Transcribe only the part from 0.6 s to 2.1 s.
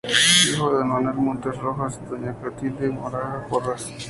de don "Manuel Montes Rojas" y